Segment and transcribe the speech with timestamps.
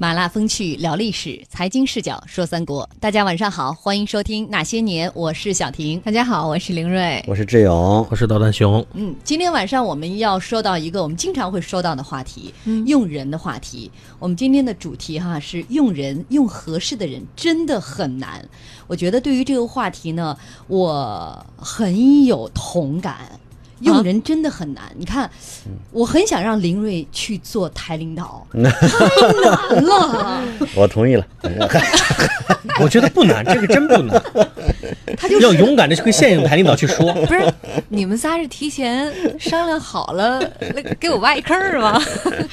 [0.00, 2.88] 麻辣风趣聊历史，财经视角说三国。
[3.00, 5.98] 大家晚上好，欢迎收听《那些年》，我是小婷。
[6.02, 7.20] 大家好，我是凌瑞。
[7.26, 8.86] 我是志勇，我是导弹熊。
[8.92, 12.54] 嗯，今天晚上我们要说到一个我们经常会说到的话题——
[12.86, 13.90] 用人的话题。
[14.20, 18.48] 我们今天的主题哈是用人，用合适的人真的很难。
[18.86, 20.38] 我觉得对于这个话题呢，
[20.68, 23.37] 我很有同感。
[23.80, 24.84] 用人真的很难。
[24.96, 25.30] 你看，
[25.90, 28.60] 我很想让林瑞去做台领导， 太
[29.42, 30.42] 难了。
[30.74, 31.26] 我同意了。
[32.80, 34.22] 我觉得不难，这个真不难。
[35.16, 37.12] 他就是要勇敢的去跟现有台领导去说。
[37.12, 37.52] 不是，
[37.88, 40.40] 你们仨是提前商量好了
[41.00, 42.00] 给我挖一坑是吗？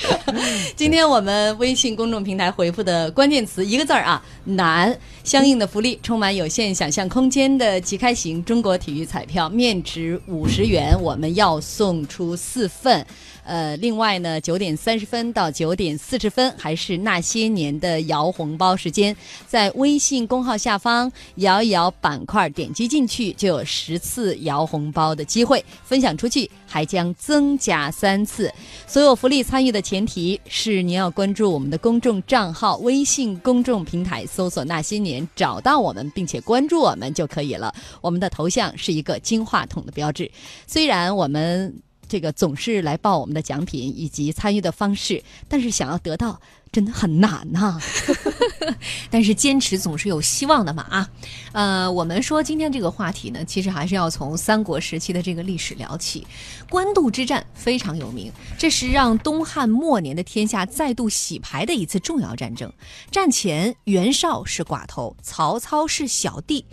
[0.75, 4.97] 今天我们微信公众平台回复的关键词一个字儿啊，难。
[5.23, 13.07] 相应的福利，充满有限想象空间的即开型中国体育彩票，面值五十元，我我们要送出四份。
[13.45, 19.15] 呃，另外呢，九点三十分到九点四十分还是那些年的摇红包时间，
[19.47, 28.51] 在微信公号下方摇一摇板块，点击进去就有十次摇红包的机会，分享出去还将增加三次。
[28.87, 37.71] 所有福利参与的前提是您要关注我们的公众账号，微信公众平台搜索“那些年”，找到我们并且关注我们就可以了。
[38.01, 40.31] 我们的头像是一个金话筒的标志，
[40.65, 41.71] 虽然我们。
[42.07, 46.39] 这个总是来报我们的奖品以及参与的方式，但是想要得到
[46.71, 47.79] 真的很难呐。
[49.09, 51.09] 但是坚持总是有希望的嘛啊！
[51.53, 56.25] 呃，我们说今天这个话题呢，其实还是要从三国时期的这个历史聊起。
[56.69, 62.71] 官渡之战非常有名，这是让东汉末年的天下再度洗牌的一次重要战争。
[63.11, 66.65] 战前袁绍是寡头，曹操是小弟。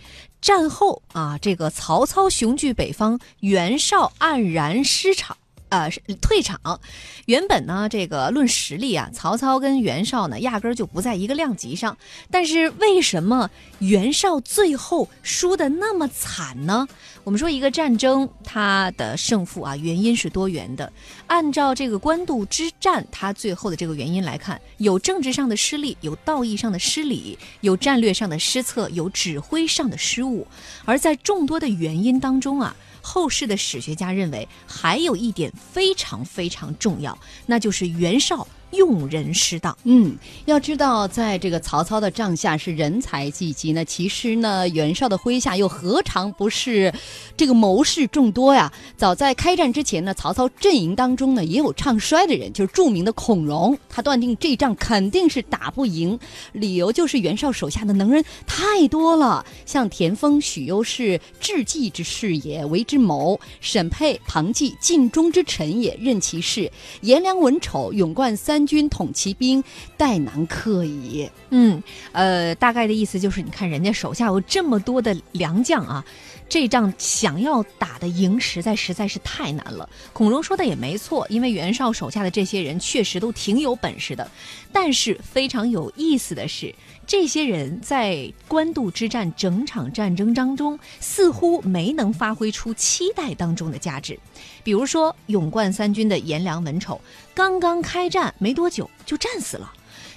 [0.43, 5.37] 战后啊，这个曹操雄踞北方，袁绍黯然失场。
[5.73, 5.89] 呃，
[6.21, 6.79] 退场。
[7.25, 11.97] 原本呢，这个论实力啊，曹操跟袁绍呢，压根儿就不在一个量级上。
[12.29, 16.87] 但是为什么袁绍最后输的那么惨呢？
[17.23, 20.93] 我们说一个战争，它的胜负啊，原因是多元的。
[21.25, 30.45] 按照这个官渡之战，它最后的这个原因来看，有政治上的失利，有道义上的失礼，有战略上的失策，有指挥上的失误。
[30.85, 32.75] 而在众多的原因当中啊。
[33.03, 37.15] 后世的史学家认为，还有一点非常非常重要，
[37.45, 38.47] 那就是袁绍。
[38.73, 46.91] 用人失当，嗯，要知道，在这个曹操的帐下是人才济济，那其实呢，袁绍的麾下又何尝不是
[47.37, 48.71] 这个谋士众多呀？
[48.97, 56.17] 早在开战之前呢，曹操阵营当中呢也有唱衰的人，就是著名的孔融，他断定这仗肯定是打不赢，
[56.53, 66.67] 理由就是袁绍手下的能人太多了，像田丰、许攸是智计之士也，为之谋；沈沛、庞纪尽忠之臣也，任其事；
[67.01, 68.62] 颜良、文丑、勇冠三。
[68.65, 69.63] 军统骑兵，
[69.97, 71.29] 待难克矣。
[71.49, 71.81] 嗯，
[72.11, 76.03] 呃，大概的意思就是，你看人家手下有这么多的良将啊，
[76.49, 79.87] 这仗想要打的赢，实在实在是太难了。
[80.11, 84.29] 孔融说的也没错，因为袁绍手下的这些人确实都挺有本事的。
[84.71, 86.73] 但是非常有意思的是，
[87.05, 94.17] 这些人在官渡之战整场战争当中，似乎没能发挥出期待当中的价值。
[94.63, 96.99] 比如说，勇冠三军的颜良、文丑，
[97.35, 99.71] 刚刚开战没多久就战死了；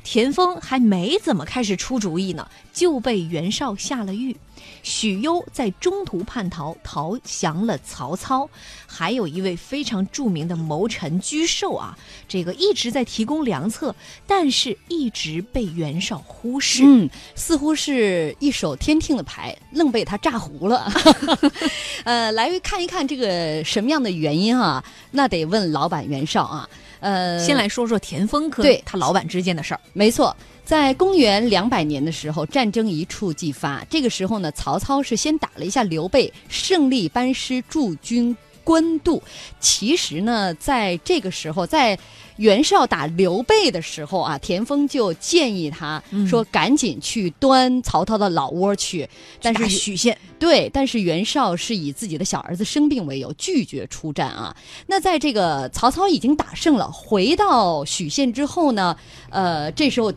[0.04, 4.36] 田丰还没怎么开始出主意呢，就被袁绍下了狱。
[4.86, 8.48] 许攸在中途叛逃，逃降了曹操。
[8.86, 11.98] 还有一位非常著名的谋臣沮授啊，
[12.28, 13.92] 这个一直在提供良策，
[14.28, 16.84] 但是一直被袁绍忽视。
[16.84, 20.90] 嗯，似乎是一手天听的牌，愣被他炸糊了。
[22.04, 24.82] 呃，来看一看这个什么样的原因啊？
[25.10, 26.68] 那得问老板袁绍啊。
[27.00, 29.80] 呃，先来说说田丰和他老板之间的事儿。
[29.92, 30.34] 没错。
[30.66, 33.86] 在公元两百年的时候，战争一触即发。
[33.88, 39.22] 这个时候呢，曹操是先打了一下刘备，胜利班师驻军官渡。
[39.60, 41.96] 其实呢，在这个时候，在
[42.38, 49.08] 袁绍打刘备的时候啊，田丰就建议他说：“赶紧去端曹操的老窝去。”
[49.40, 54.56] 但是许县对，但是袁绍是以自己的小儿子生病为由，拒绝出战啊。
[54.88, 58.96] 那在这个曹操已经打胜了，回到许县之后呢，
[59.30, 60.12] 呃，这时候。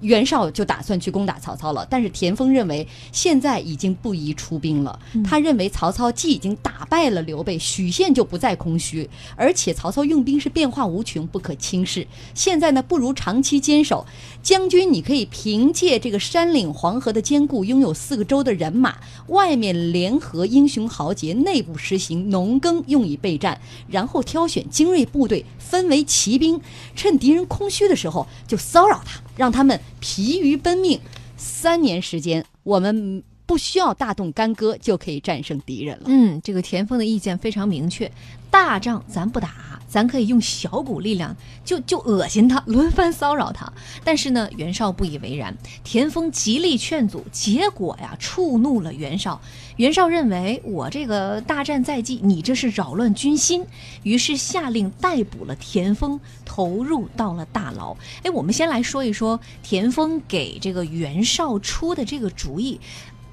[0.00, 4.98] 袁绍就打算去攻打曹操了，但是田丰认为现在已经不宜出兵了。
[5.24, 12.06] 他认为曹操既已经打败了刘备，许县就不再空虚，而且曹操用兵是变化无穷，不可轻视。
[12.34, 14.06] 现在呢，不如长期坚守。
[14.42, 18.96] 将军，你可以凭借这个山岭黄河的坚固，拥有四个州的人马，
[19.28, 26.60] 外面联合英雄豪杰，内部实行农耕，用以备战，然后挑选精锐部队，分为骑兵，
[26.94, 31.00] 趁敌人空虚的时候就骚扰他，让他们疲于奔命。
[31.36, 36.04] 三年时间，我们不需要大动干戈就可以战胜敌人了。
[36.06, 38.10] 嗯，这个田丰的意见非常明确，
[38.50, 41.34] 大仗咱不打，咱可以用小股力量
[41.64, 43.72] 就就恶心他，轮番骚扰他。
[44.02, 49.40] 但是呢，袁绍不以为然，田丰极力劝阻，结果呀触怒了袁绍。
[49.76, 53.64] 袁绍认为我这个大战在即，你这是扰乱军心，
[54.02, 57.94] 于是下令逮捕了田丰，投入到了大牢。
[58.22, 62.80] 哎，我们先来说一说田丰给这个袁绍出的这个主意。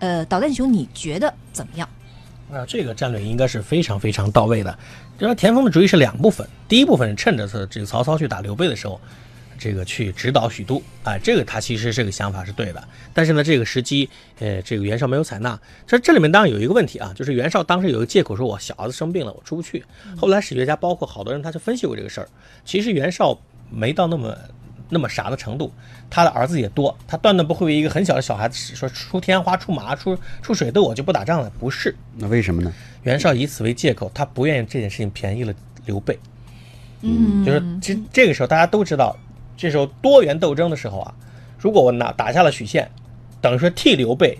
[0.03, 1.87] 呃，导弹熊，你觉得怎么样？
[2.51, 4.77] 啊，这个战略应该是非常非常到位的。
[5.17, 8.99] 就说田丰的主意是两部分，第一部分趁着是这个曹操去打刘备的时候，
[9.57, 12.85] 这个去指导许都，啊，这个他其实这个想法是对的。
[13.13, 14.09] 但是呢，这个时机，
[14.39, 15.57] 呃，这个袁绍没有采纳。
[15.87, 19.81] 这这里面当然有一个问题啊，就是袁绍当时有一个借口说我小儿子生病了，我出不去。
[20.17, 22.27] 后来史学家包括好多人他就分析过这个事儿，
[22.65, 23.39] 其实袁绍
[23.69, 24.37] 没到那么。
[24.93, 25.69] 那么傻的程度，
[26.09, 31.93] 他的儿子也多，他断断不会为一个很小的小孩子说出天花、出马、出出水痘我就不打仗了，不是？
[32.15, 32.71] 那为什么呢？
[33.01, 35.53] 袁绍以此为借口，他不愿意这件事情便宜了
[35.85, 36.17] 刘备。
[37.01, 39.13] 嗯，就是这这个时候大家都知道，
[39.57, 41.13] 这时候多元斗争的时候啊，
[41.57, 42.89] 如果我拿打下了许县，
[43.41, 44.37] 等于说替刘备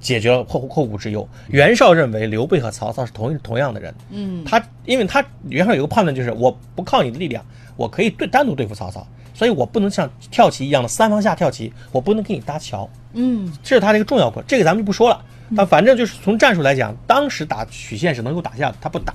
[0.00, 1.28] 解决了后后顾之忧。
[1.48, 7.44] 袁绍认为刘备和曹操是同一同样的人，嗯，他因为他袁绍有个判断就是我不靠你的力量，
[7.76, 9.06] 我可以对单独对付曹操。
[9.42, 15.20] 所以我不能像跳棋一样的三方下跳棋，我不能给你搭桥，嗯，这是他的一个重要过，这个咱们就不说了。
[15.56, 19.12] 但反正就是从战术来讲，当时打曲线是能够打下的，他不打。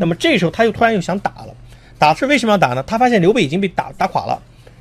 [0.00, 1.54] 那么这时候他又突然又想打了，
[1.98, 2.82] 打是为什么要打呢？
[2.84, 4.40] 他发现刘备已经被打打垮了，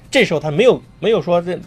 [0.09, 1.59] 这时候他没有没有说这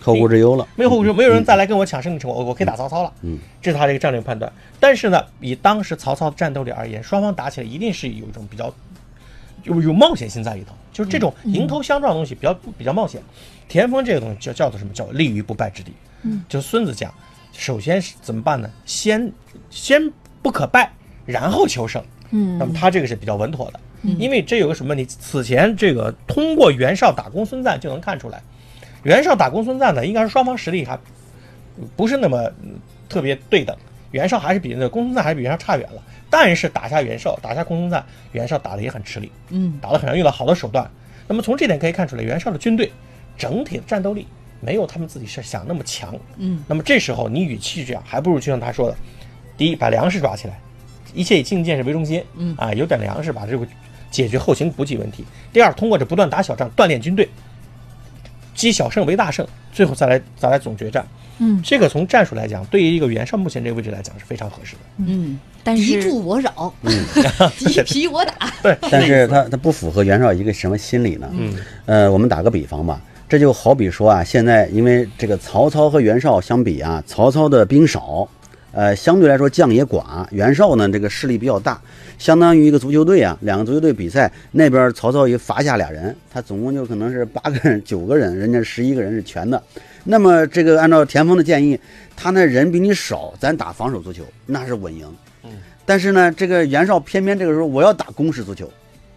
[0.00, 3.12] 后顾之忧了，没有后顾之忧，没有人再来跟我抢胜利成果，我我可以打曹操了。
[3.20, 4.50] 嗯，这是他这个战略判断。
[4.80, 8.72] 但是呢，以当时曹操的战斗力而言，双方打起来一定是有一种比较。
[9.64, 13.20] 有有冒险性在里头，就是这种迎头相撞的东西比较比较冒险。
[13.68, 14.92] 田丰这个东西叫叫做什么？
[14.92, 15.92] 叫立于不败之地。
[16.22, 17.12] 嗯，就孙子讲，
[17.52, 18.70] 首先是怎么办呢？
[18.84, 19.32] 先
[19.70, 20.12] 先
[20.42, 20.92] 不可败，
[21.24, 22.02] 然后求胜。
[22.30, 23.80] 嗯，那么他这个是比较稳妥的，
[24.18, 25.04] 因为这有个什么问题？
[25.04, 28.42] 此前这个通过袁绍打公孙瓒就能看出来，
[29.02, 30.98] 袁绍打公孙瓒呢，应该是双方实力还
[31.96, 32.52] 不是那么
[33.08, 33.76] 特别对等。
[34.10, 36.02] 袁绍还是比那公孙瓒还是比袁绍差远了。
[36.30, 40.88] 但是打下袁绍，打下公孙瓒，袁绍打的也很吃力，嗯，打得很用了好多手段。
[41.26, 42.90] 那么从这点可以看出来，袁绍的军队
[43.36, 44.26] 整体的战斗力
[44.60, 46.62] 没有他们自己是想那么强，嗯。
[46.68, 48.96] 那么这时候你与其这样，还不如就像他说的，
[49.56, 50.58] 第一把粮食抓起来，
[51.12, 53.66] 一切以经济建设为中心，嗯啊，有点粮食把这个
[54.10, 55.24] 解决后勤补给问题。
[55.52, 57.28] 第二，通过这不断打小仗锻炼军队，
[58.60, 61.06] 积小胜为大胜，最后再来再来总决战。
[61.38, 64.80] 嗯，这个从战术来讲，对于一个袁绍目前这个位置来讲是非常合适的。
[65.06, 66.92] 嗯，但敌是驻我扰， 嗯
[67.56, 68.34] 敌疲我打。
[68.62, 71.30] 对，但是他他不符合袁绍一个什么心理呢？
[71.32, 71.54] 嗯
[71.86, 78.28] 呃，我们打个比方吧，这就好比说啊，现在因为这个曹操和袁绍相比啊，曹操的兵少，
[78.72, 81.80] 呃，相对来说将也寡，袁绍呢这个势力比较大，
[82.18, 89.62] 相当于一个足球队啊，两个足球队比赛，那边曹操也罚下俩人，他总共就可能是八个人、九个人，人家十一个人是全的。
[90.04, 91.78] 那么这个按照田丰的建议，
[92.16, 95.06] 他那人比你少，咱打防守足球那是稳赢。
[95.44, 95.50] 嗯，
[95.84, 98.70] 但是呢，这个袁绍偏偏这个时候我要打攻势足球，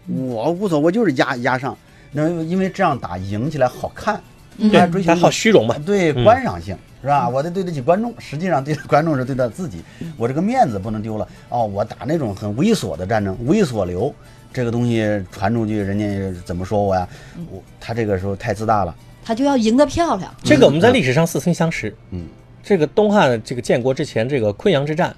[0.08, 1.78] 我无所谓，我就是压压上。
[2.12, 4.22] 那因为这样打赢起来好看，
[4.58, 5.76] 嗯大家追求他好虚荣嘛。
[5.86, 7.28] 对嗯观赏性、是吧？
[7.28, 9.84] 我得对得起观众，实际上对 观众是对待自己，
[10.16, 11.28] 我这个面子不能丢了。
[11.50, 14.16] 哦，我打那种很猥琐的战争，猥琐流
[14.54, 17.06] 这个东西传出去，人家怎么说我呀？
[17.52, 18.96] 我他这个时候太自大了。
[19.26, 20.34] 他就要赢得漂亮。
[20.42, 21.94] 这个我们在历史上似曾相识。
[22.12, 22.26] 嗯，
[22.64, 25.14] 这个东汉这个建国之前，这个昆阳之战，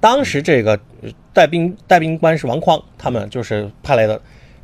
[0.00, 4.18] 当时这个呃带兵带兵官是王匡，他们就是派来的。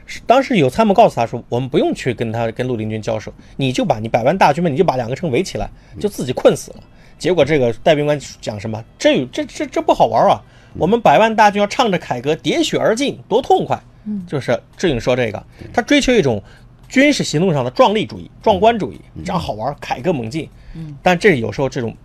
[0.06, 5.68] 是当时有参谋告诉他说，我们不用去跟他跟绿林军交手，你就把你百万大军们，你就把两个城围起来，
[5.98, 6.78] 就自己困死了。
[7.18, 8.82] 结果这个戴兵官讲什么？
[8.98, 10.40] 这有这这这不好玩啊！
[10.76, 13.80] 我们百万大军要唱着凯歌喋血而进，多痛快！
[14.06, 15.42] 嗯就是志颖说这个，
[15.72, 16.42] 他追求一种
[16.88, 20.48] 军事行动上的壮丽主义、壮观主义，这样好玩，凯歌猛进。
[20.74, 21.96] 嗯，但这有时候这种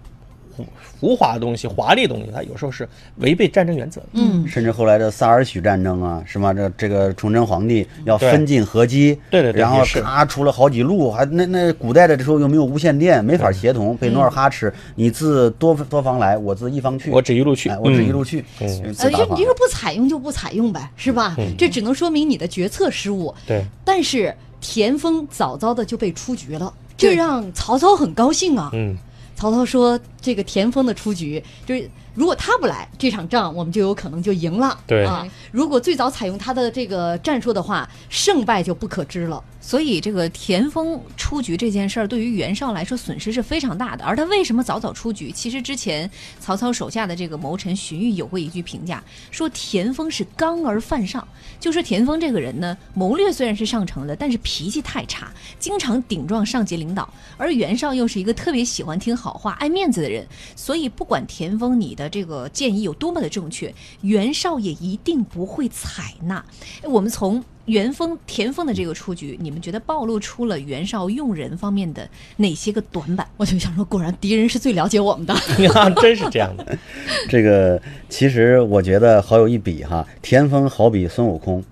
[0.60, 2.88] 浮浮华的东西、华丽的东西，它有时候是
[3.18, 4.08] 违背战争原则的。
[4.14, 6.54] 嗯，甚至后来的萨尔许战争啊，是吗？
[6.54, 21.36] 这这个崇祯皇帝要分进合击，对对对然后也是咔出了好几路，还那那古代的这时候又没有无线电，没法协同，被努尔哈赤，你自多多方来，我自一方去，我只一路去哎，我只一嗯路去，嗯呃，就你说不采用就不采用呗，是吧？
[21.58, 23.34] 这只能说明你的决策失误。
[23.48, 28.70] 对，但是田丰早早的就被出局了，这让曹操很高兴啊。
[28.74, 28.98] 嗯，
[29.40, 34.78] 曹操说：“这个田丰的出局，就是如果他不来，这场仗我们就有可能就赢了。
[34.86, 39.42] 对啊，如果最早采用他的这个战术的话，胜败就不可知了。
[39.62, 44.04] 所以这个田丰出局这件事儿，对于袁绍来说损失是非常大的。
[44.06, 45.32] 而他为什么早早出局？
[45.32, 51.28] 其实之前曹操手下的这个谋臣荀彧有过一句评价，说田丰是刚而犯上，
[51.60, 57.12] 就说田丰这个人呢，谋略虽然是上乘的，但是脾气太差，经常顶撞上级领导。
[57.38, 60.26] 而袁绍又是一个特别喜欢听好话、爱面子的人，
[60.56, 66.44] 所以不管田丰你的这个建议有多么的正确，袁绍也一定不会采纳。
[66.84, 73.26] 我们从袁丰、田丰的这个出局，你们觉得暴露出了袁绍用人方面的哪些个短板？
[73.38, 75.36] 我就想说，果然敌人是最了解我们的。
[76.02, 76.78] 真是这样的。
[77.30, 81.64] 这个其实我觉得好有一比哈，田丰好比孙悟空，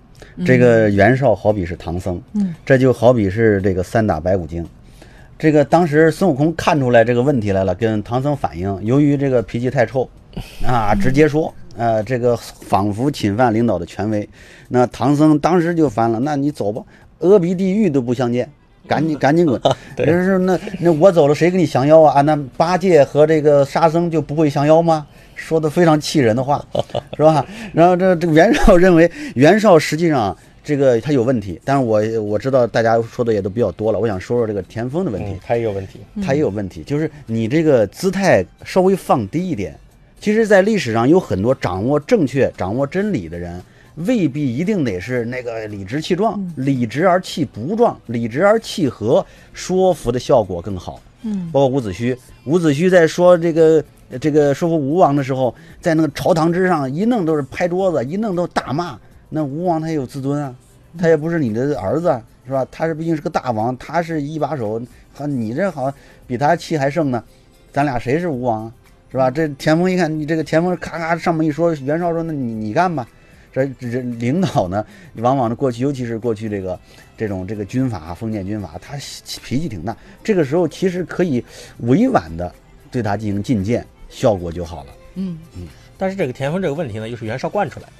[0.46, 4.64] 这个袁绍好比是唐僧，嗯，这就好比是这个三打白骨精。
[5.36, 10.08] 这个当时孙悟空看出来这个问题来了，跟唐僧反映，由于这个脾气太臭，
[10.64, 14.28] 啊，直接说，呃，这个仿佛侵犯领导的权威。
[14.68, 16.82] 那唐僧当时就烦了，那你走吧，
[17.20, 18.50] 阿鼻地狱都不相见，
[18.86, 19.60] 赶紧 赶紧滚。
[19.96, 22.18] 对人说那那我走了，谁给你降妖啊？
[22.18, 25.06] 啊，那八戒和这个沙僧就不会降妖吗？
[25.36, 26.62] 说的非常气人的话，
[27.16, 27.46] 是吧？
[27.72, 35.40] 然后这这个袁绍认为袁绍实际上这个他有问题，但是我我知道大家说的也都比较多了，我想说说这个田丰的问题嗯，。
[35.46, 36.00] 他也有问题。
[36.26, 39.78] 他也有问题，就是你这个姿态稍微放低一点。
[40.20, 43.62] 其实，在历史上有很多掌握正确、掌握真理的人，
[43.94, 51.00] 未必一定得是那个理直气壮，理直而气不壮，理直而气和，说服的效果更好。
[51.22, 53.84] 嗯，包括伍子胥，伍子胥在说这个
[54.20, 58.98] 这个说服吴王的时候，在那个朝堂之上一弄都是拍桌子，一弄都大骂。
[59.28, 60.54] 那吴王他也有自尊啊，
[60.98, 62.66] 他也不是你的儿子，是吧？
[62.70, 64.80] 他是毕竟是个大王，他是一把手，
[65.14, 65.94] 和你这好像
[66.26, 67.22] 比他气还盛呢。
[67.72, 68.72] 咱俩谁是吴王啊？
[69.10, 69.30] 是吧？
[69.30, 73.06] 这田丰一看你这个田丰咔咔上面一说，袁绍说那你你干吧。
[73.50, 74.84] 这这领导呢，
[75.16, 76.78] 往往的过去，尤其是过去这个
[77.16, 78.94] 这种这个军阀封建军阀，他
[79.42, 79.96] 脾气挺大。
[80.22, 81.42] 这个时候其实可以
[81.78, 82.54] 委婉的
[82.90, 84.92] 对他进行进谏，效果就好了。
[85.14, 87.92] 嗯嗯，但是这个田丰这个问题呢，又是袁绍惯出来的。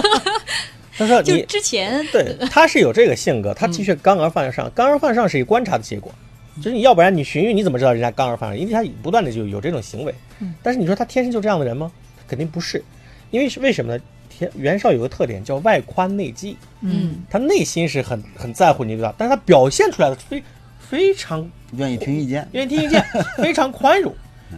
[0.96, 4.70] 他说就你之前对，他是有这个性格，他的确刚而犯上。
[4.74, 6.12] 刚而犯上是一观察的结果，
[6.56, 8.58] 就是你要不然你荀彧你怎么知道人家刚而犯上？
[8.58, 10.14] 因为他不断的就有这种行为。
[10.62, 11.90] 但是你说他天生就这样的人吗？
[12.26, 12.82] 肯定不是，
[13.30, 14.02] 因为是为什么呢？
[14.28, 19.14] 天袁绍有个特点叫外宽内忌，嗯他内心是很很在乎你对吧？
[19.18, 20.42] 但是他表现出来的非
[20.78, 23.04] 非常愿意听意见，愿意听意见，
[23.36, 24.14] 非常宽容。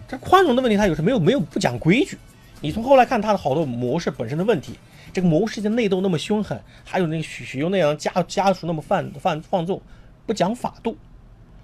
[0.06, 2.16] 这宽容的问题，他有时没有没有不讲规矩。
[2.60, 4.74] 你从后来看他的好多谋士本身的问题，
[5.12, 9.82] 这个谋士间内斗那么凶狠，还有那个许许攸那样家家属那么放放放纵，
[10.26, 10.96] 不讲法度，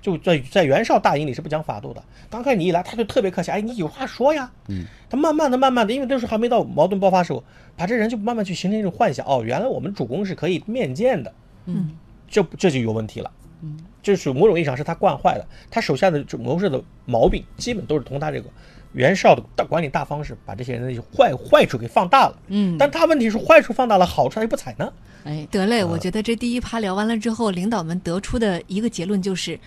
[0.01, 2.03] 就在在袁绍大营里是不讲法度的。
[2.31, 4.51] 刚开始你一来，他就特别客气，哎，你有话说呀。
[4.69, 7.43] 嗯，他慢慢的、慢慢的，因为那时候还没到矛盾爆发时候，
[7.77, 11.33] 把这人就慢慢去形成一种幻想，哦，原来我们主公是可以面见的。
[11.67, 11.97] 嗯，
[12.29, 13.31] 这这就有问题了。
[13.63, 18.49] 嗯，这是某种意义上是他惯坏了，他手下的这谋士的毛病，基本都是从他这个
[18.93, 22.39] 袁绍的大管理大方式，把这些人的坏坏处给放大了。
[22.49, 24.93] 嗯，但他问题是坏处放大了，好处他又不采纳。
[25.25, 29.59] 哎，得嘞，我觉得这第一趴聊完了之后，领导们得出的一个结论就是，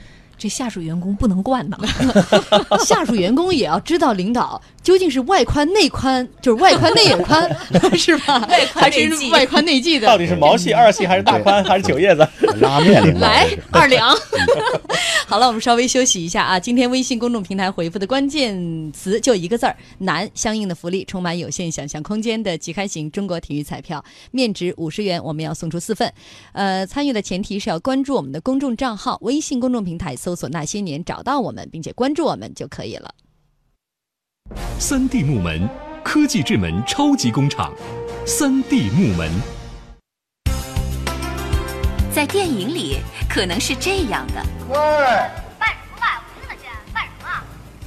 [0.41, 1.77] 这下属员工不能惯呐。
[2.83, 7.47] 下属员工也要知道领导究竟是外宽内宽，就是外宽内也宽，
[7.97, 8.39] 是吧？
[8.47, 10.07] 外宽还内是外宽内忌的？
[10.07, 12.27] 到底是毛细、二细还是大宽还是九叶子？
[12.59, 14.15] 拉面来二两。
[15.27, 16.59] 好了，我们稍微休息一下啊。
[16.59, 26.11] 今天微信公众平台回复的关键词就一个字儿“难”，相应的福利充满有限想象空间的即开型中国体育彩票，面值五十元，我们要送出四份。
[26.51, 33.13] 呃，参与的前提是要关注我们的公众账号，微信公众平台搜索“那些年”找到我们，并且关注我们就可以了。
[34.79, 35.69] 三 D 木门，
[36.03, 37.71] 科技智门超级工厂，
[38.25, 39.29] 三 D 木门。
[42.11, 44.75] 在电影里可能是这样的，喂，
[45.59, 46.09] 干什么办？
[46.17, 46.69] 我听得见。
[46.93, 47.29] 干什么？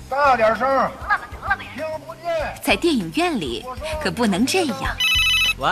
[0.09, 1.64] 大点声，得了吧，得了呗。
[1.76, 2.23] 听不见。
[2.62, 3.64] 在电影院里
[4.02, 4.97] 可不能这样。
[5.59, 5.68] 喂，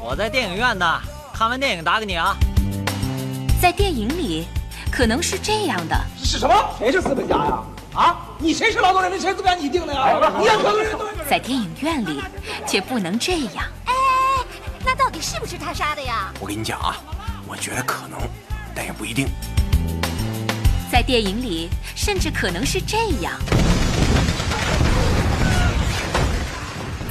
[0.00, 1.00] 我在电影院呢，
[1.34, 2.36] 看完电影打给你啊。
[3.60, 4.46] 在电影里
[4.92, 6.54] 可能是这样的，是什么？
[6.78, 7.52] 谁是资本家呀？
[7.52, 7.66] 啊？
[8.38, 10.32] 你谁是劳动人民，谁资格你定的呀？
[10.38, 12.22] 你让所有人都在电影院里
[12.66, 13.64] 却不能这样。
[13.86, 13.92] 哎，
[14.84, 16.32] 那到底是不是他杀的呀？
[16.40, 16.96] 我跟你讲啊，
[17.46, 18.18] 我觉得可能，
[18.74, 19.26] 但也不一定。
[20.90, 23.32] 在电影里，甚至可能是这样；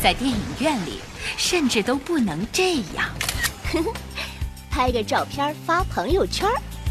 [0.01, 1.01] 在电影院里，
[1.36, 3.05] 甚至都不能这样。
[4.72, 6.50] 拍个照片发朋友圈。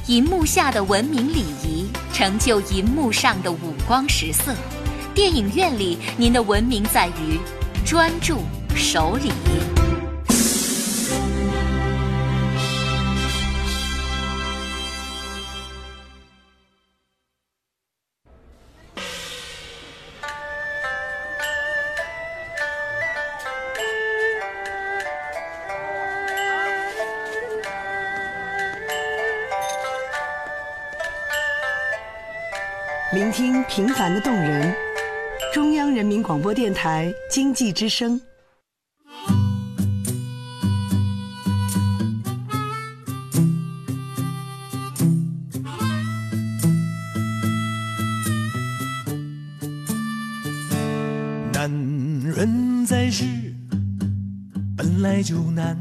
[0.08, 4.52] 银幕下的文明礼仪，成就银幕上的五光十色。
[5.14, 7.38] 电影院里，您的文明在于
[7.84, 8.40] 专注、
[8.74, 9.30] 守礼。
[36.36, 38.20] 广播电台经济之声。
[51.54, 51.70] 男
[52.22, 53.24] 人在世
[54.76, 55.74] 本来就难，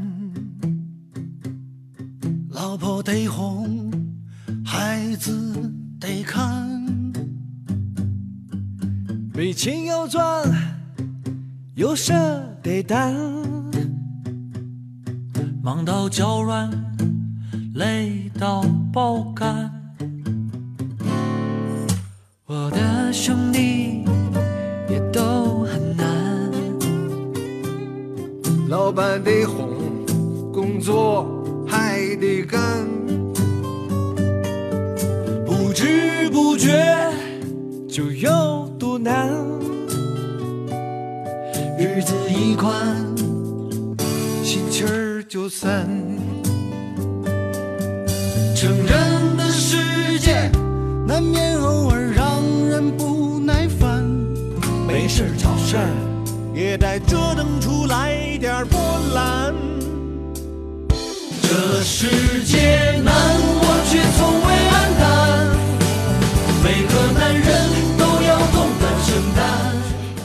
[2.48, 3.65] 老婆得哄，
[11.96, 12.12] 有事
[12.62, 13.14] 得担，
[15.62, 16.70] 忙到脚软，
[17.76, 18.62] 累到
[18.92, 19.72] 爆肝。
[22.44, 24.04] 我的兄弟
[24.90, 26.52] 也都很难，
[28.68, 29.70] 老板得哄，
[30.52, 31.26] 工作
[31.66, 32.86] 还得干，
[35.46, 36.74] 不知不觉
[41.96, 42.94] 日子一宽，
[44.44, 45.88] 心气儿就散。
[48.54, 50.50] 成人的世界，
[51.06, 54.04] 难免偶尔让人不耐烦。
[54.86, 55.88] 没事找事儿，
[56.54, 58.78] 也得折腾出来点波
[59.14, 59.54] 澜。
[61.40, 63.14] 这世界难，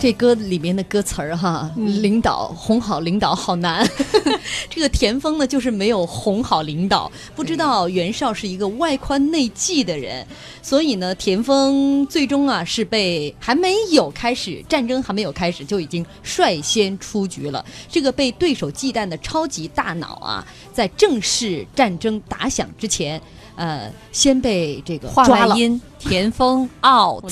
[0.01, 3.88] 这歌里面的歌词儿哈，领导哄好领导好难。
[4.67, 10.25] 这个田丰呢，就是没有哄好领导，不知道袁绍是一个外宽内忌的人，
[10.63, 17.64] 所以呢，田丰最终啊是被还没有开始战争还没有开始就已经率先出局了。
[17.87, 23.22] 这个被对手忌惮的超级大脑啊，在正式战争打响之前。
[23.61, 25.55] 呃，先被这个抓了。
[25.55, 27.31] 音 田丰 out。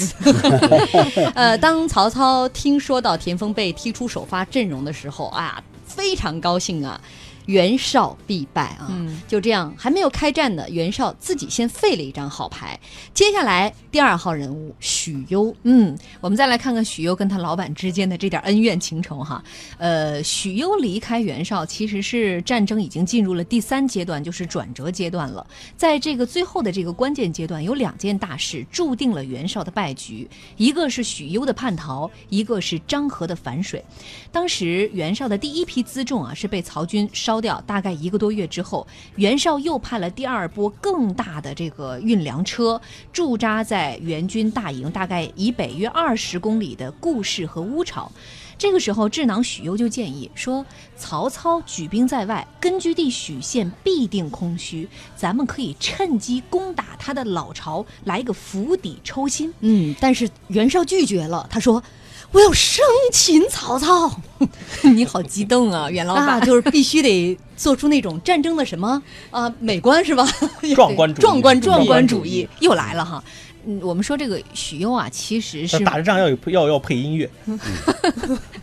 [1.33, 7.01] 呃，当曹操听说到田丰被踢出首发阵容的时候啊，非常高兴啊。
[7.49, 8.95] 袁绍必败啊！
[9.27, 12.79] 就这样，还没有开战呢，袁绍自己先废了一张好牌。
[13.12, 19.43] 接下来第二号人物许攸，嗯，我们再来看看许攸跟他老板之间的这点恩怨情仇哈。
[19.79, 25.43] 呃，许攸离开袁绍，其实是战争已经进入了第三阶段，就是转折阶段了。
[25.75, 33.83] 在这个最后的这个关键阶段，有两件大事注定了袁绍的败局，一个是许攸的叛逃，一个是漳河的反水。
[34.31, 37.38] 当时袁绍的第一批辎重啊，是被曹军烧。
[37.39, 42.80] 掉大概一个多月之后，袁绍又派了第二波更大的这个运粮车
[43.12, 48.12] 驻扎在袁军大营大概以北约二十公里的固氏和乌巢。
[48.58, 50.65] 这个时候，智囊许攸就建议说
[50.97, 61.82] ：“曹操举兵在外，根据地许县必定空虚，咱们可以趁机攻打他的老巢，来个釜底抽薪。”嗯，但是袁绍拒绝了，他说。
[62.31, 64.11] 我要生擒曹操，
[64.83, 70.27] 你好激动啊，袁老板， 就是必须得做出那种战争的什么啊美观是吧？
[70.75, 72.47] 壮观主义，壮观壮观主义。
[72.59, 73.23] 又来了哈。
[73.65, 77.29] 嗯，我们说这个许攸啊，其实是打着仗要有要要配音乐。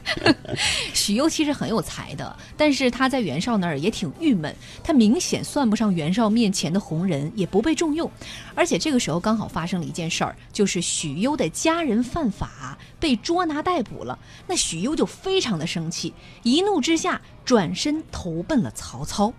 [0.94, 4.54] 许攸其实很有才的，但是他在袁绍那儿也挺郁闷。
[4.82, 8.10] 他明显算不上袁绍面前的红人，也不被重用。
[8.54, 14.18] 而且这个时候刚好发生了一件事儿，就是许攸的家人犯法被捉拿逮捕了。
[14.46, 19.32] 那许攸就非常的生气，一怒之下转身投奔了曹操。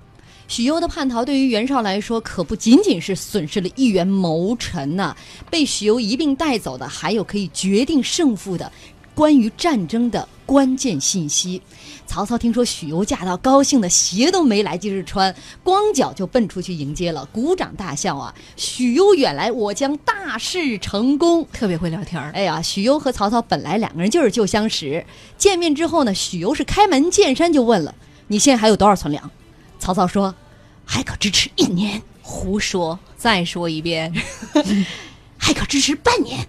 [0.49, 5.13] 许攸的叛逃对于袁绍来说，可不仅仅是损失了一员谋臣呐。
[5.49, 8.71] 被许攸一并带走的，还有可以决定胜负的
[9.17, 11.60] 关于战争的关键信息。
[12.06, 18.32] 曹操听说许攸驾到，高兴的鞋都没来及日穿，光脚就奔出去迎接了，鼓掌大笑啊！
[18.56, 21.47] 许攸远来，我将大事成功。
[21.51, 22.30] 特别会聊天儿。
[22.36, 25.03] 哎呀，许攸和曹操本来两个人就是旧相识，
[25.36, 27.95] 见面之后呢，许攸是开门见山就问了
[28.30, 29.32] ：“你现在还有多少存粮？”
[29.80, 30.36] 曹操说
[30.86, 32.99] ：“还可支持一年。”胡说！
[33.17, 34.13] 再说一遍，
[35.39, 36.47] 还可支持半年。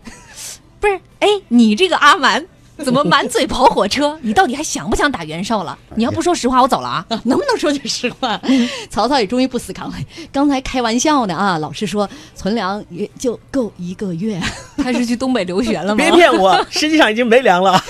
[0.78, 2.46] 不是，哎，你这个阿蛮
[2.84, 4.16] 怎么满嘴跑火车？
[4.22, 5.76] 你到底还想不想打袁绍了？
[5.96, 7.04] 你要不说实话，我走了啊！
[7.24, 8.40] 能不能说句实话？
[8.88, 9.96] 曹操也终于不死扛了。
[10.32, 14.40] 刚才开玩笑呢啊，老师说存粮也就够一个月。
[14.78, 15.96] 他是去东北留学了吗？
[15.96, 17.82] 别骗我，实际上已经没粮了。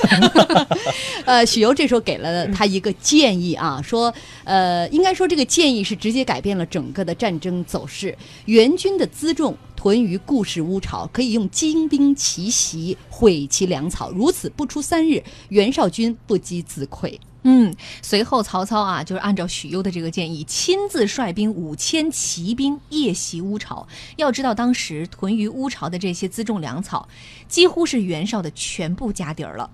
[1.27, 4.13] 呃，许攸这时候给了他一个建议啊，说
[4.45, 8.17] 呃，应该说这个建议是直接改变了整个的战争走势。
[8.47, 17.17] 援军的辎重屯于固始乌巢，可以用精兵奇袭毁其粮草，如此不出三日，袁绍军不击自溃。
[17.45, 23.87] 嗯，随后曹操啊，就是按照许攸的这个建议，亲自率兵五千骑兵夜袭乌巢。
[24.17, 27.09] 要知道，当时屯于乌巢的这些辎重粮草，
[27.47, 29.71] 几乎是袁绍的全部家底儿了。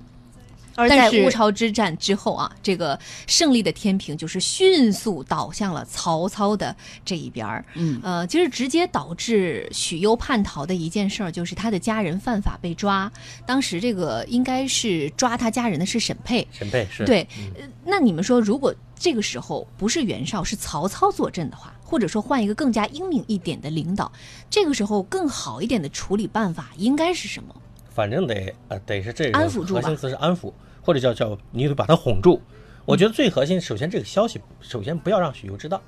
[0.77, 7.65] 而在乌巢之战之后啊，这个胜利的天平就是迅速倒向了曹操的这一边儿。
[7.75, 13.11] 嗯呃，其实直接导致许攸叛逃的一件事儿，就是他的家人犯法被抓。
[13.47, 17.27] 当时这个应该是抓他家人的是沈佩，沈佩是对。
[17.57, 24.11] 呃那你们说，如果这个时候不是袁绍，是曹操坐镇的话，或者说换一个更加英明一点的领导，
[24.49, 27.55] 这个时候更好一点的处理办法应该是什么？
[27.94, 30.52] 反正得呃得是这个安抚住核心词是安抚，
[30.83, 32.40] 或者叫叫你得把他哄住。
[32.85, 35.80] 我觉得最核心，首先这个消息，首先不要让许攸知道。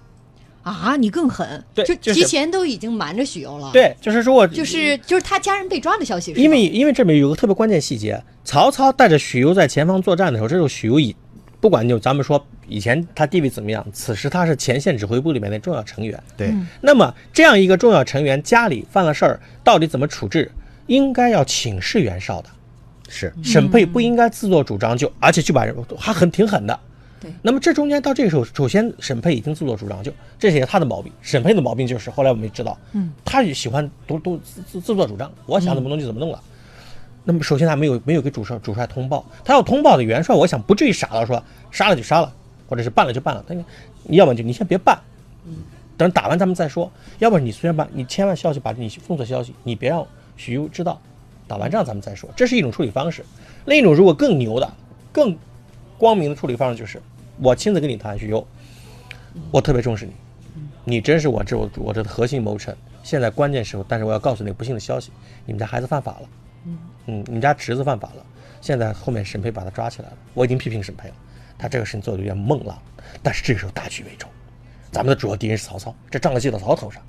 [0.63, 6.41] 啊，你更狠，对，就就是提前都已经瞒着许攸了。，对，就是说我就是就是他家人被抓的消息是。
[6.41, 11.15] 因为因为这里面有个特别关键细节，曹操带着许攸在前方作战的时候，这时候许攸以
[11.61, 16.21] 不管就咱们说以前他地位怎么样，此时他是前线指挥部里面的重要成员。
[16.37, 20.51] 对，那么这样一个重要成员家里犯了事儿，到底怎么处置，
[20.87, 22.51] 应该要请示袁绍的。
[23.09, 26.77] 是沈佩不应该自作主张就，而且就把人还很挺狠的。
[27.21, 31.13] 对，那么这中间到这个时候，首先沈佩已经自作主张，就这也是他的毛病。
[31.23, 36.43] 沈佩的毛病就是后来我们知道，嗯，他也喜欢独独自自自作主张，我想怎么弄就怎么弄了。
[37.23, 42.33] 那么首先他没有没有给主帅主帅通报，他要通报的元帅，我想不至于傻到说杀了就杀了，
[42.69, 43.45] 或者是办了就办了。
[43.47, 43.65] 但是
[44.03, 44.99] 你要么就你先别办，
[45.97, 46.91] 等打完咱们再说。
[47.21, 50.05] 要不然你虽然办，你千万消息把你封锁消息，你别让
[50.37, 51.01] 许攸知道。
[51.49, 53.25] 打完仗咱们再说，这是一种处理方式。
[53.67, 54.69] 另一种如果更牛的、
[55.13, 55.39] 更
[55.97, 57.01] 光明的处理方式就是，
[57.39, 58.45] 我亲自跟你谈，许攸，
[59.53, 60.13] 我特别重视你，
[60.83, 62.77] 你真是我这我我这的核心谋臣。
[63.05, 65.13] 现在关键时候，但是我要告诉你个不幸的消息，
[65.45, 66.29] 你们家孩子犯法了，
[67.07, 68.27] 嗯，你们家侄子犯法了，
[68.61, 71.15] 现在后面沈佩把他抓起来了，我已经批评沈佩了，
[71.57, 72.77] 他这个事情做的有点懵了，
[73.23, 74.29] 但是这个时候大局为重，
[74.91, 77.01] 咱们的主要敌人是曹操，这仗要记到曹操头上，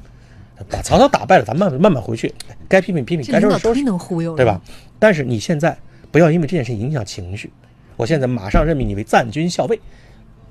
[0.70, 2.34] 把曹操打败了，咱慢慢慢慢回去，
[2.68, 4.60] 该批评批评，该收拾收拾，能忽悠，对吧？？
[5.00, 5.78] 但是你现在
[6.12, 7.52] 不要因为这件事影响情绪，
[7.96, 9.80] 我现在马上任命你为赞军校尉，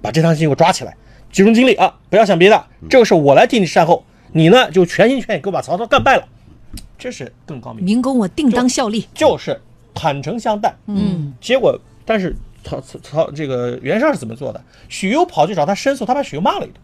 [0.00, 0.96] 把这趟事情给我抓起来，
[1.32, 6.28] 集中精力啊，不要想别的，这个事我来替你善后，你呢就全心全意给我把曹操干败了，
[6.98, 7.84] 这是更高明。
[7.84, 9.06] 明公我定当效力。
[9.12, 9.60] 就是
[9.92, 10.74] 坦诚相待。
[10.86, 14.62] 嗯，结果，但是曹曹曹这个袁绍是怎么做的？
[14.88, 16.74] 许攸跑去找他申诉，他把许攸骂了一顿。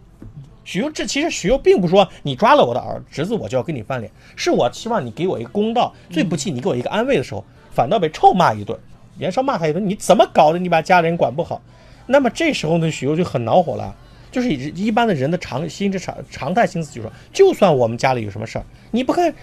[0.64, 5.92] 许攸这其实许攸并不说你抓了我的儿侄子，我就要跟你翻脸，是我希望你给我一个公道。
[6.10, 8.78] 最不济你给我一个安慰的时候，反倒被臭骂一顿。
[9.18, 10.58] 袁绍骂他一顿，你怎么搞的？
[10.58, 11.60] 你把家里人管不好。
[12.06, 13.94] 那么这时候呢，许攸就很恼火了。
[14.30, 19.34] 就是一一般的人的常心之常常态心思，就是说，就算我们家里有什么事儿，你不看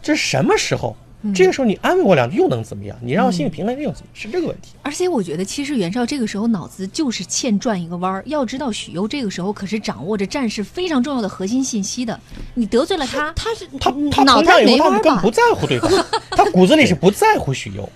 [0.00, 0.96] 这什么时候？
[1.34, 2.96] 这个时候你安慰我两句又能怎么样？
[3.00, 4.10] 你让我心里平衡又怎么？
[4.12, 4.72] 是这个问题。
[4.82, 8.22] 而且我觉得，其实袁绍这个时候脑子就是欠转一个弯儿。
[8.26, 12.18] 要知道，许攸这个时候可是掌握着战事非常重要的核心信息的。
[12.54, 15.30] 你得罪了他，他是他他脑袋膨胀以后，他没弯儿吧根本不？
[15.30, 15.90] 在乎对方，
[16.30, 17.88] 他骨子里是不在乎许攸。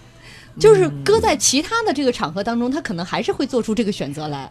[0.58, 4.48] 就是搁在其他的这个场合当中，他可能还是会做出这个选择来。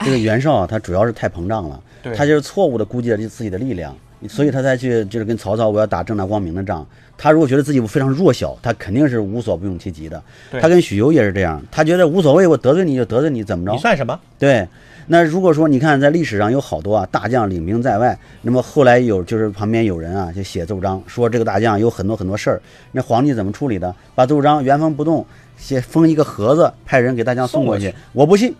[0.00, 1.78] 这个袁绍啊，他主要是太膨胀了，
[2.16, 3.94] 他就是错误的估计了自己的力量，
[4.28, 6.86] 所以他才去就是跟曹操我要打正大光明的仗。
[7.18, 10.20] 他如果觉得自己非常弱小，他肯定是无所不用其极的。
[10.60, 13.78] 他跟许攸也是这样，他觉得无所谓，我得罪你就得罪你，怎么着你？
[13.78, 14.18] 算什么？
[14.38, 14.66] 对，
[15.06, 23.94] 那如果说你看在历史上有好多啊大将领兵在外，那么后来有就是旁边有人啊就写奏章说这个大将有很多很多事儿，那皇帝怎么处理的？
[24.16, 25.24] 把奏章原封不动
[25.56, 27.94] 写封一个盒子，派人给大将送过去。
[28.12, 28.52] 我不信，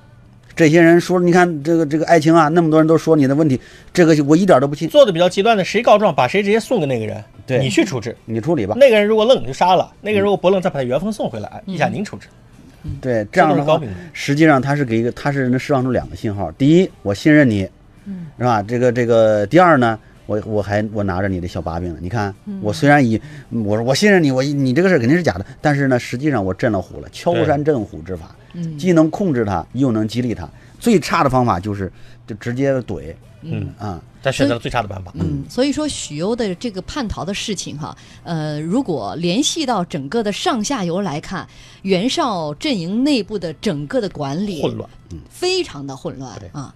[0.54, 3.60] 这些人说你看这个这个爱情啊，那么多人都说你的问题，
[3.92, 4.88] 这个我一点都不信。
[4.88, 8.16] 做的比较极端的，谁告状把谁直接送给那个人，对你去处置。
[8.24, 8.74] 你处理吧。
[8.78, 12.28] 那个人如果愣，你就杀了；那个人如果不愣，再把他原封送回来，哎，依下您处置。
[13.00, 17.68] 对，这样是高明，实际上他是给一个，他是能释放出两个信号：第一，我信任你，
[18.06, 18.60] 嗯，是吧？
[18.60, 21.98] 这个这个，第二呢，我我还我拿着你的小把柄呢。
[22.00, 28.78] 你看，嗯我虽然以我说我信任你，我你这个事儿肯定是假的，但是呢，实际上我震了虎了，敲山震虎之法，嗯。
[28.78, 30.48] 既能控制他，又能激励他。
[30.78, 31.92] 最差的方法就是
[32.26, 33.72] 就直接怼，嗯。
[33.78, 35.12] 啊，他选择了最差的办法。
[35.14, 41.48] 嗯，所以说许攸的这个叛逃的事情哈，呃，如果联系到整个的上下游来看，
[41.82, 44.88] 袁绍阵营内部的整个的管理混乱，
[45.30, 46.74] 非常的混乱啊。